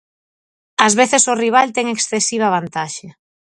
Ás 0.85 0.93
veces 0.99 1.23
o 1.31 1.33
rival 1.43 1.67
ten 1.75 1.85
excesiva 1.89 2.53
vantaxe. 2.55 3.07